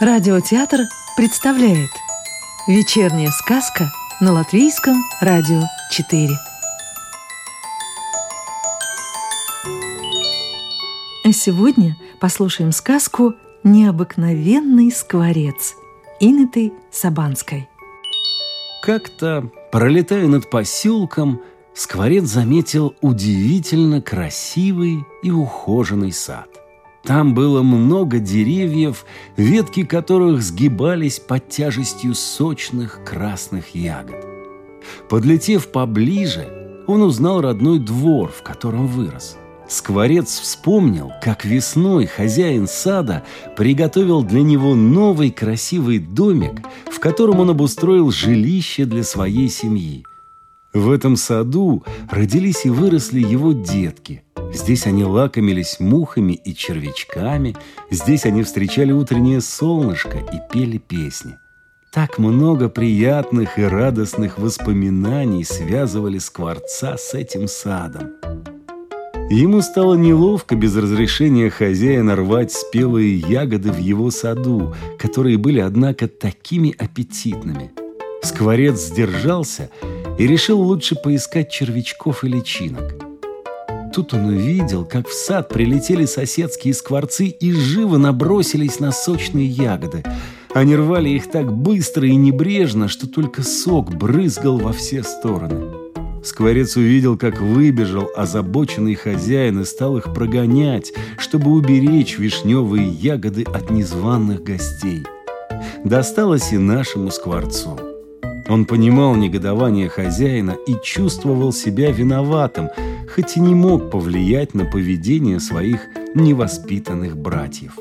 Радиотеатр 0.00 0.82
представляет 1.16 1.90
Вечерняя 2.68 3.30
сказка 3.32 3.90
на 4.20 4.32
Латвийском 4.32 4.94
радио 5.20 5.62
4 5.90 6.28
А 11.24 11.32
сегодня 11.32 11.96
послушаем 12.20 12.70
сказку 12.70 13.34
«Необыкновенный 13.64 14.92
скворец» 14.92 15.74
Инеты 16.20 16.72
Сабанской 16.92 17.68
Как-то, 18.82 19.50
пролетая 19.72 20.28
над 20.28 20.48
поселком, 20.48 21.40
скворец 21.74 22.22
заметил 22.22 22.94
удивительно 23.00 24.00
красивый 24.00 25.04
и 25.24 25.32
ухоженный 25.32 26.12
сад. 26.12 26.57
Там 27.04 27.34
было 27.34 27.62
много 27.62 28.18
деревьев, 28.18 29.04
ветки 29.36 29.84
которых 29.84 30.42
сгибались 30.42 31.20
под 31.20 31.48
тяжестью 31.48 32.14
сочных 32.14 33.00
красных 33.04 33.74
ягод. 33.74 34.24
Подлетев 35.08 35.68
поближе, 35.68 36.82
он 36.86 37.02
узнал 37.02 37.40
родной 37.40 37.78
двор, 37.78 38.30
в 38.30 38.42
котором 38.42 38.86
вырос. 38.86 39.36
Скворец 39.68 40.40
вспомнил, 40.40 41.12
как 41.22 41.44
весной 41.44 42.06
хозяин 42.06 42.66
сада 42.66 43.24
приготовил 43.54 44.22
для 44.22 44.40
него 44.40 44.74
новый 44.74 45.30
красивый 45.30 45.98
домик, 45.98 46.62
в 46.90 46.98
котором 47.00 47.40
он 47.40 47.50
обустроил 47.50 48.10
жилище 48.10 48.86
для 48.86 49.04
своей 49.04 49.50
семьи. 49.50 50.06
В 50.72 50.90
этом 50.90 51.16
саду 51.16 51.84
родились 52.10 52.64
и 52.64 52.70
выросли 52.70 53.20
его 53.20 53.52
детки– 53.52 54.22
Здесь 54.52 54.86
они 54.86 55.04
лакомились 55.04 55.78
мухами 55.78 56.32
и 56.32 56.54
червячками, 56.54 57.54
здесь 57.90 58.24
они 58.24 58.42
встречали 58.42 58.92
утреннее 58.92 59.40
солнышко 59.40 60.18
и 60.18 60.52
пели 60.52 60.78
песни. 60.78 61.38
Так 61.92 62.18
много 62.18 62.68
приятных 62.68 63.58
и 63.58 63.62
радостных 63.62 64.38
воспоминаний 64.38 65.44
связывали 65.44 66.18
Скворца 66.18 66.96
с 66.96 67.14
этим 67.14 67.46
садом. 67.46 68.12
Ему 69.30 69.60
стало 69.60 69.94
неловко 69.94 70.56
без 70.56 70.74
разрешения 70.74 71.50
хозяина 71.50 72.16
рвать 72.16 72.52
спелые 72.52 73.18
ягоды 73.18 73.70
в 73.70 73.78
его 73.78 74.10
саду, 74.10 74.74
которые 74.98 75.36
были, 75.36 75.60
однако, 75.60 76.08
такими 76.08 76.74
аппетитными. 76.78 77.70
Скворец 78.22 78.80
сдержался 78.80 79.70
и 80.18 80.26
решил 80.26 80.60
лучше 80.60 80.94
поискать 80.96 81.50
червячков 81.50 82.24
и 82.24 82.28
личинок– 82.28 82.94
тут 83.98 84.14
он 84.14 84.26
увидел, 84.26 84.84
как 84.84 85.08
в 85.08 85.12
сад 85.12 85.48
прилетели 85.48 86.04
соседские 86.04 86.72
скворцы 86.72 87.26
и 87.26 87.50
живо 87.50 87.96
набросились 87.96 88.78
на 88.78 88.92
сочные 88.92 89.48
ягоды. 89.48 90.04
Они 90.54 90.76
рвали 90.76 91.08
их 91.08 91.28
так 91.28 91.52
быстро 91.52 92.06
и 92.06 92.14
небрежно, 92.14 92.86
что 92.86 93.08
только 93.08 93.42
сок 93.42 93.92
брызгал 93.92 94.58
во 94.58 94.72
все 94.72 95.02
стороны. 95.02 95.72
Скворец 96.22 96.76
увидел, 96.76 97.18
как 97.18 97.40
выбежал 97.40 98.08
озабоченный 98.14 98.94
хозяин 98.94 99.62
и 99.62 99.64
стал 99.64 99.96
их 99.96 100.14
прогонять, 100.14 100.92
чтобы 101.18 101.50
уберечь 101.50 102.18
вишневые 102.18 102.88
ягоды 102.88 103.42
от 103.42 103.72
незваных 103.72 104.44
гостей. 104.44 105.02
Досталось 105.82 106.52
и 106.52 106.56
нашему 106.56 107.10
скворцу. 107.10 107.97
Он 108.48 108.64
понимал 108.64 109.14
негодование 109.14 109.88
хозяина 109.88 110.56
и 110.66 110.74
чувствовал 110.82 111.52
себя 111.52 111.90
виноватым, 111.90 112.70
хоть 113.14 113.36
и 113.36 113.40
не 113.40 113.54
мог 113.54 113.90
повлиять 113.90 114.54
на 114.54 114.64
поведение 114.64 115.38
своих 115.38 115.80
невоспитанных 116.14 117.16
братьев. 117.16 117.78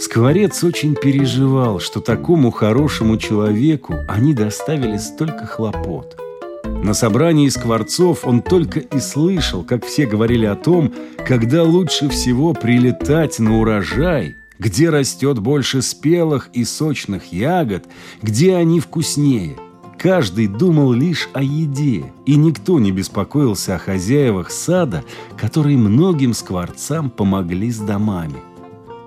Скворец 0.00 0.64
очень 0.64 0.96
переживал, 0.96 1.78
что 1.78 2.00
такому 2.00 2.50
хорошему 2.50 3.18
человеку 3.18 3.94
они 4.08 4.34
доставили 4.34 4.96
столько 4.96 5.46
хлопот. 5.46 6.18
На 6.64 6.92
собрании 6.92 7.48
скворцов 7.48 8.26
он 8.26 8.42
только 8.42 8.80
и 8.80 8.98
слышал, 8.98 9.62
как 9.62 9.86
все 9.86 10.06
говорили 10.06 10.44
о 10.44 10.56
том, 10.56 10.92
когда 11.24 11.62
лучше 11.62 12.08
всего 12.08 12.52
прилетать 12.52 13.38
на 13.38 13.60
урожай, 13.60 14.36
где 14.62 14.90
растет 14.90 15.38
больше 15.40 15.82
спелых 15.82 16.48
и 16.52 16.64
сочных 16.64 17.32
ягод, 17.32 17.86
где 18.22 18.54
они 18.54 18.80
вкуснее– 18.80 19.56
Каждый 20.02 20.48
думал 20.48 20.92
лишь 20.92 21.28
о 21.32 21.44
еде, 21.44 22.12
и 22.26 22.34
никто 22.34 22.80
не 22.80 22.90
беспокоился 22.90 23.76
о 23.76 23.78
хозяевах 23.78 24.50
сада, 24.50 25.04
которые 25.36 25.78
многим 25.78 26.34
скворцам 26.34 27.08
помогли 27.08 27.70
с 27.70 27.78
домами. 27.78 28.34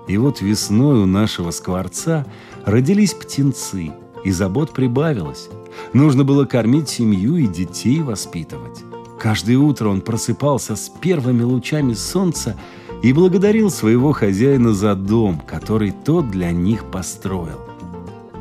И 0.08 0.16
вот 0.16 0.40
весной 0.40 1.02
у 1.02 1.04
нашего 1.04 1.50
скворца 1.50 2.24
родились 2.64 3.12
птенцы, 3.12 3.92
и 4.24 4.30
забот 4.30 4.72
прибавилось. 4.72 5.50
Нужно 5.92 6.24
было 6.24 6.46
кормить 6.46 6.88
семью 6.88 7.36
и 7.36 7.46
детей 7.46 8.00
воспитывать. 8.00 8.82
Каждое 9.20 9.58
утро 9.58 9.90
он 9.90 10.00
просыпался 10.00 10.76
с 10.76 10.88
первыми 10.88 11.42
лучами 11.42 11.92
солнца 11.92 12.56
и 13.06 13.12
благодарил 13.12 13.70
своего 13.70 14.10
хозяина 14.10 14.72
за 14.72 14.96
дом, 14.96 15.40
который 15.46 15.92
тот 15.92 16.28
для 16.28 16.50
них 16.50 16.86
построил. 16.90 17.60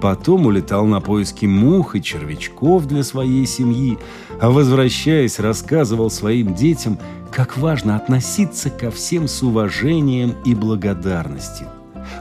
Потом 0.02 0.48
улетал 0.48 0.88
на 0.88 1.02
поиски 1.02 1.46
мух 1.46 1.96
и 1.96 2.02
червячков 2.02 2.88
для 2.88 3.04
своей 3.04 3.46
семьи, 3.46 4.00
а 4.42 4.50
возвращаясь, 4.50 5.38
рассказывал 5.38 6.10
своим 6.10 6.56
детям, 6.56 6.98
как 7.32 7.58
важно 7.58 7.96
относиться 7.96 8.72
ко 8.72 8.90
всем 8.90 9.28
с 9.28 9.44
уважением 9.44 10.34
и 10.46 10.56
благодарностью, 10.56 11.68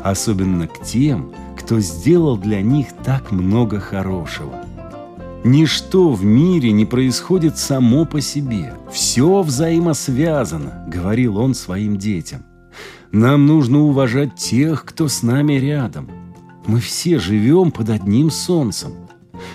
особенно 0.02 0.68
к 0.68 0.82
тем, 0.82 1.32
кто 1.58 1.80
сделал 1.80 2.36
для 2.36 2.60
них 2.60 2.88
так 3.06 3.32
много 3.32 3.80
хорошего. 3.80 4.52
Ничто 5.44 6.10
в 6.10 6.24
мире 6.24 6.72
не 6.72 6.86
происходит 6.86 7.58
само 7.58 8.04
по 8.06 8.20
себе. 8.20 8.74
Все 8.90 9.42
взаимосвязано, 9.42 10.84
говорил 10.88 11.38
он 11.38 11.54
своим 11.54 11.98
детям. 11.98 12.42
Нам 13.12 13.46
нужно 13.46 13.82
уважать 13.82 14.34
тех, 14.34 14.84
кто 14.84 15.06
с 15.06 15.22
нами 15.22 15.52
рядом– 15.54 16.10
мы 16.66 16.80
все 16.80 17.18
живем 17.18 17.70
под 17.70 17.90
одним 17.90 18.30
солнцем. 18.30 18.92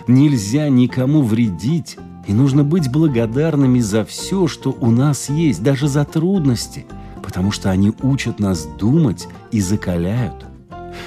Нельзя 0.08 0.70
никому 0.70 1.24
вредить, 1.24 1.98
и 2.28 2.34
нужно 2.34 2.64
быть 2.64 2.92
благодарными 2.92 3.80
за 3.80 4.06
все, 4.06 4.48
что 4.48 4.78
у 4.80 4.92
нас 4.92 5.30
есть, 5.30 5.64
даже 5.64 5.88
за 5.88 6.06
трудности, 6.06 6.86
потому 7.24 7.52
что 7.52 7.72
они 7.72 7.94
учат 8.04 8.40
нас 8.40 8.68
думать 8.78 9.28
и 9.52 9.60
закаляют. 9.60 10.46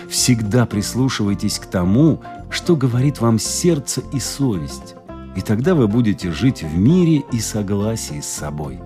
Всегда 0.08 0.66
прислушивайтесь 0.66 1.58
к 1.60 1.66
тому, 1.66 2.20
что 2.52 2.76
говорит 2.76 3.20
вам 3.20 3.38
сердце 3.38 4.02
и 4.12 4.20
совесть, 4.20 4.94
и 5.34 5.40
тогда 5.40 5.74
вы 5.74 5.88
будете 5.88 6.30
жить 6.30 6.62
в 6.62 6.76
мире 6.76 7.22
и 7.32 7.40
согласии 7.40 8.20
с 8.20 8.26
собой. 8.26 8.78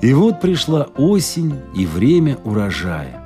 И 0.00 0.12
вот 0.12 0.40
пришла 0.40 0.88
осень 0.96 1.60
и 1.74 1.86
время 1.86 2.38
урожая. 2.44 3.20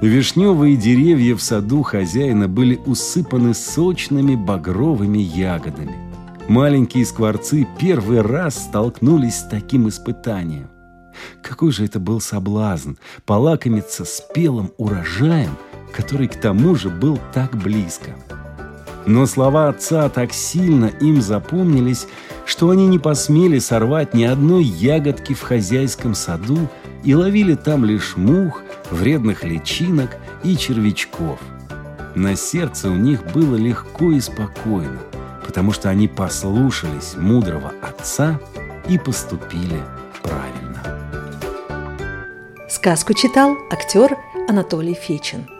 Вишневые 0.00 0.76
деревья 0.76 1.36
в 1.36 1.42
саду 1.42 1.82
хозяина 1.82 2.48
были 2.48 2.80
усыпаны 2.86 3.52
сочными 3.52 4.34
багровыми 4.34 5.18
ягодами. 5.18 5.96
Маленькие 6.48 7.04
скворцы 7.04 7.66
первый 7.78 8.22
раз 8.22 8.64
столкнулись 8.64 9.36
с 9.36 9.48
таким 9.48 9.88
испытанием. 9.88 10.68
Какой 11.42 11.70
же 11.70 11.84
это 11.84 12.00
был 12.00 12.20
соблазн 12.20 12.92
полакомиться 13.26 14.04
спелым 14.04 14.72
урожаем, 14.78 15.56
который 15.92 16.28
к 16.28 16.36
тому 16.36 16.74
же 16.74 16.88
был 16.88 17.18
так 17.32 17.56
близко. 17.56 18.10
Но 19.06 19.26
слова 19.26 19.68
отца 19.68 20.08
так 20.08 20.32
сильно 20.32 20.86
им 20.86 21.22
запомнились, 21.22 22.06
что 22.44 22.70
они 22.70 22.86
не 22.86 22.98
посмели 22.98 23.58
сорвать 23.58 24.14
ни 24.14 24.24
одной 24.24 24.64
ягодки 24.64 25.34
в 25.34 25.42
хозяйском 25.42 26.14
саду 26.14 26.68
и 27.04 27.14
ловили 27.14 27.54
там 27.54 27.84
лишь 27.84 28.16
мух, 28.16 28.62
вредных 28.90 29.44
личинок 29.44 30.16
и 30.42 30.56
червячков. 30.56 31.38
На 32.14 32.36
сердце 32.36 32.90
у 32.90 32.94
них 32.94 33.24
было 33.32 33.56
легко 33.56 34.10
и 34.10 34.20
спокойно, 34.20 34.98
потому 35.46 35.72
что 35.72 35.88
они 35.88 36.08
послушались 36.08 37.14
мудрого 37.16 37.72
отца 37.82 38.40
и 38.88 38.98
поступили 38.98 39.80
правильно. 40.22 40.82
Сказку 42.68 43.14
читал 43.14 43.56
актер 43.70 44.16
Анатолий 44.48 44.94
Фечин. 44.94 45.59